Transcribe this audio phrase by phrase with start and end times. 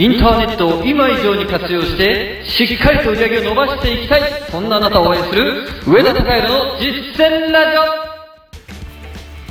[0.00, 7.76] インターネットを今以上に活用して、しっかりと売り上げを伸ばしていきたい、そんなあなたを応援する、上田隆弘の実践ラジ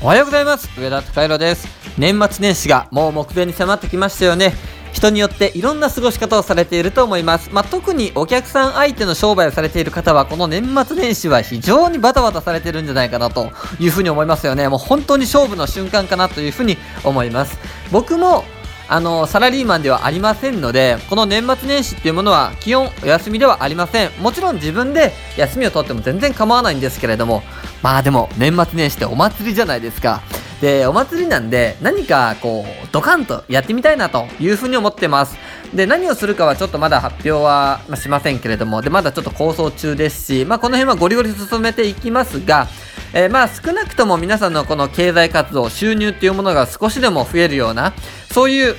[0.01, 0.03] オ。
[0.03, 0.67] おはようございます。
[0.75, 1.67] 上田隆弘です。
[1.99, 4.55] 年末年始がもう目前に迫ってきましたよね。
[4.91, 14.67] 人によっていろんな過ごし方をされていると思います、まあ、特にお客さん相手の商売をされている方はこの年末年始は非常にバタバタされてるんじゃないかなというふうに思いますよね。
[14.67, 17.59] もう本当に勝負の瞬間かなというふうに思います。
[17.91, 18.43] 僕も
[18.91, 24.11] あのサラリーマンではありませんのでこの年末年始っていうものは基本お休みではありません。
[24.19, 27.43] もちろん自分で休みを取っても全然構わないんですけれども
[27.83, 30.21] まあでも年末年始ってお祭りじゃないですか。
[30.59, 35.37] でお祭りなんで何かこうドカンとやってみたいなというふうに思ってます。
[35.73, 42.67] で何をするかはちょっとまだ発表はしませんけれどもでまだちょっと構想中ですし、まあ、この辺はゴリゴリ進めていきますが
[43.13, 47.93] えーまあ少なくとも皆さんのこの経済活動収入っていうものが少しでも増えるような
[48.31, 48.75] そういう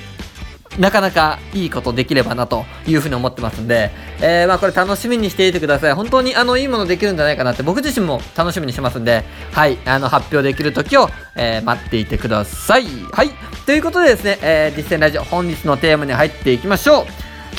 [0.79, 5.93] なかなかいいことできればなというふうに思ってますんで、えー、まあこれ楽しみにしていてください。
[5.93, 12.85] 本当にあのいいものできるんじゃないかなって僕自身も楽しみにしてますんで、はい、あの発表できる時を、えー待っていてください。
[13.11, 13.31] はい、
[13.65, 17.05] ということでですね、えー、実践ラジオ本日のテーマに入っていきましょう。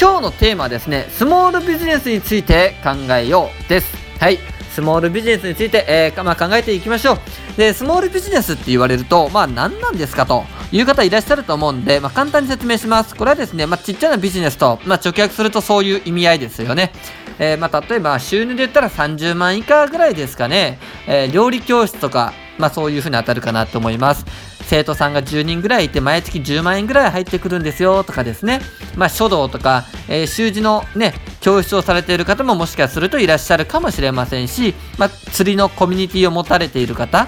[0.00, 3.94] 今日のテーマはですね、スモールビジネスについて考えようです。
[4.18, 4.38] はい。
[4.74, 7.18] スモールビジネスについて、えーまあ、考えていきましょう。
[7.56, 13.14] で、スモールビジネスって言われると、まあ何なんですかという方いらっしゃると思うんで、まあ簡単に説明します。
[13.14, 16.92] これはですね、まあちっちゃなビジネスと、まあ直訳するとそういう意味合いですよね。
[17.38, 20.78] えーまあ例えば収入で言ったら30万以下ぐらいですかね。
[21.06, 24.24] えー料理教室とか、まあそういうふうに当たるかなと思います。
[24.62, 28.60] 生徒さんが10人ぐらいいて毎月10万円ぐらい入ってくるんですよとかですね。
[28.96, 37.26] まあ書道とか、えー習字のね、教室をされている方ももしかするといらっしゃるかもしれませんし、まあ釣りのコミュニティを持たれている方、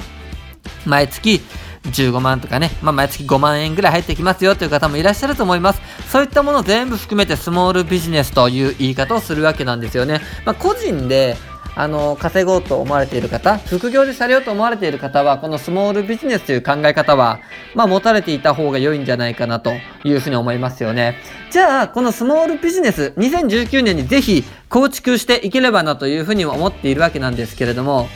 [0.86, 1.42] 毎月
[1.84, 5.82] 15万とかね、まあ、毎月5万円ぐらい入ってきますよという方もいらっしゃると思います。
[6.08, 10.20] そういったもの全部含めてスモールビジネスという言い方をするわけなんですよね。
[10.46, 11.36] まあ、個人で
[11.76, 17.40] あの稼ごうと思われている方、副業でされようと思われている方は、このスモールビジネスという考え方は、
[17.74, 19.72] まあ、持たれていた方が良いんじゃないかなと
[20.04, 21.16] いうふうに思いますよね。
[21.50, 28.08] じゃあ、このスモールビジネス、2019年にぜひ構築していければなというふうに思っているわけなんですけれども、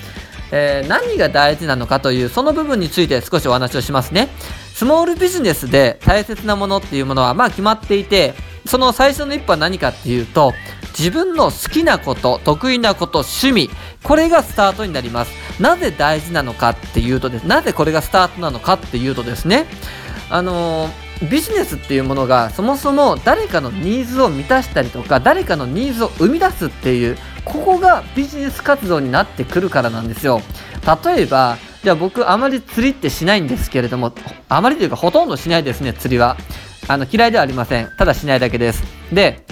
[0.51, 4.29] えー何が大事なのかというその部分について少しお話をしますね
[4.73, 10.55] スモールビジネスで大切なものっていうものはまあ決まっていてその最初の一歩は何かっていうと
[10.99, 13.71] 自分の好きなこと得意なこと趣味
[14.03, 15.33] これがスタートになります。
[15.63, 19.67] なぜ大事なのかっていうとですなぜこれがスタートなのかっていうとですね
[20.31, 30.43] あのービジネスっていうものがそもそも誰かのニーズを満たしたりとか誰かのニーズを生み出すっていうここがビジネス活動になってくるからなんですよ。
[31.05, 34.13] 例えばじゃあ僕あまり釣りってしないんですけれども
[34.49, 36.37] あまりというかほとんどしないですね釣りは。
[36.91, 37.91] あの嫌いではありません。
[37.99, 38.83] ただしないだけです。
[39.13, 39.45] で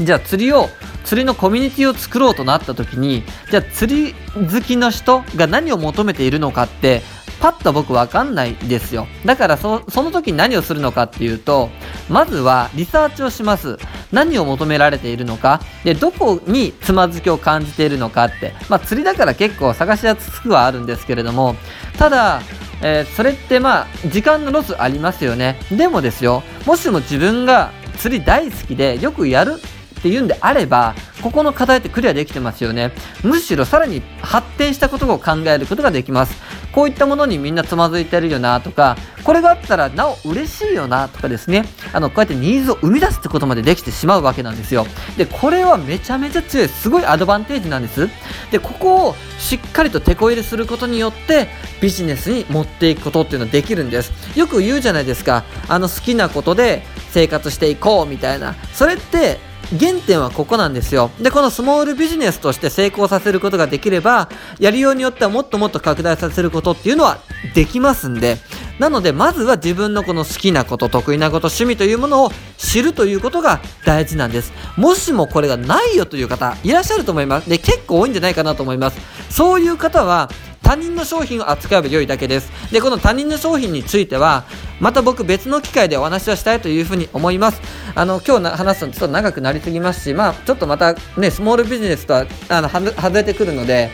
[0.00, 0.68] じゃあ釣りを
[1.04, 7.02] 釣りのコミュニティを作ろうとなった時にじゃあ釣り好きの人が何を求めているのかって
[7.40, 9.06] パッと僕わかんないですよ。
[9.26, 11.68] だからそその時に何をするのかっていうと
[12.08, 13.78] まずはリサーチをします。
[14.10, 15.60] 何を求められているのか。
[15.84, 18.54] でどこにつまずきを感じているのかって。
[18.68, 21.56] まあ釣りだから結構探しやすくはあるんですけれども
[21.98, 22.40] ただ
[22.82, 25.60] えーそれってまあ時間のロスありますよね。
[25.70, 29.56] でもですよもしも自分が釣り大好きでよくやる
[29.98, 32.92] っていうんであればここの課題ってクリアできてますよね。
[33.22, 36.36] むしろさらに発展したことを考えることができます。
[36.72, 41.64] こういったものにみんなつまずいてるよなとかこれがあったらなお嬉しいよなとかですね。
[41.92, 44.86] あのこうやってニーズを生み出すってことまでできてしまうわけなんですよ。
[45.16, 48.08] でこれはめちゃめちゃ強いすごいアドバンテージなんです。
[48.50, 51.48] でここをしっかりと手こ入れすることによって
[51.80, 54.12] ビジネスに持っていくことっていうのはできるんです。
[54.38, 55.44] よく言うじゃないですか。
[55.68, 58.54] あの好きなことで生活していこうみたいな。
[58.74, 59.38] それって
[59.78, 61.10] 原点はここなんですよ。
[61.20, 64.28] で、このスモールビジネスとして成功させることができれば、
[64.58, 67.18] やりようによってはもっともっと拡大させることっていうのは
[67.54, 68.38] できますんで、
[68.78, 74.52] なので、まずは自分のこの好きなこと、得意なこと、趣味というものを知るということが大事なんです。
[74.76, 77.48] もしもこれがないよという方、いらっしゃると思います。
[77.48, 78.98] で、結構多いんじゃないかなと思います。
[79.30, 80.30] そういう方は、
[80.66, 82.50] 他人の商品を扱えば良いだけです。
[82.72, 84.46] で、この他人の商品については、
[84.80, 87.60] また僕別の機会でお話をしたいというふうに思います。
[87.94, 93.90] あの、今日話すのちょっと長くなりすぎますし、まあ、ちょっとまたね、スモールビジネスとは、あの、外れてくるので、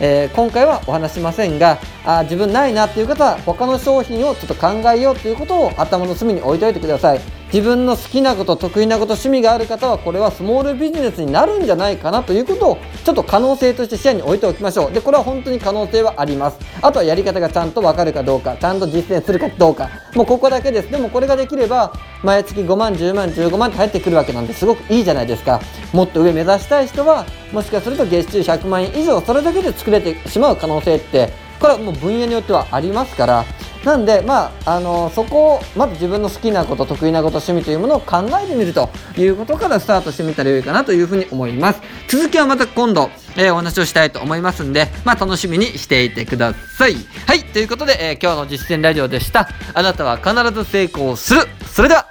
[0.00, 7.20] えー今回はお話しませんがあ自分ないなっていう方は他の商品をちょっと考えようということを頭の隅に置いておいてください
[7.52, 14.92] 自分の好きなこと得意なこと趣味がある方はこれはスモールビジネスになるんじゃないかなということをちょっと可能性として視野に置いておきましょう。
[14.92, 16.58] でこれは本当に可能性はあります。
[16.82, 19.88] あとはやり方がちゃんとわかるかどうかちゃんと実践するかどうか。
[20.14, 20.90] もうここだけです。
[20.90, 21.92] でもこれができれば
[22.22, 24.66] 毎月5万10万15万って入ってくるわけなんです。
[24.66, 25.60] ごくいいじゃないですか。
[25.94, 33.44] もっと上目指したい人はもしかすると月収100万円以上それだけで作れてしまう可能性ってこれはもう分野によってはありますから
[33.84, 41.80] なんで、まあ、あのそこをまず自分の好きなこと得意なこと趣味というものを考えてみるということからスタートしてみたらよいかなというふうに思います。
[42.08, 46.96] 続きはまた今度、えー、お話をしたいと思いますんで、まあ、楽しみにしていてください。
[47.26, 49.48] はいということで、えー、今日の実践ラジオでした。
[49.74, 51.42] あなたは必ず成功する。
[51.72, 52.08] それでは